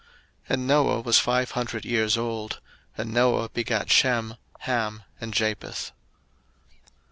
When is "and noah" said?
0.55-1.01, 2.97-3.49